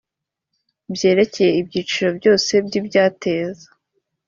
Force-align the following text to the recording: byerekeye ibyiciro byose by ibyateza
byerekeye 0.93 1.51
ibyiciro 1.61 2.09
byose 2.19 2.51
by 2.65 2.73
ibyateza 2.79 3.67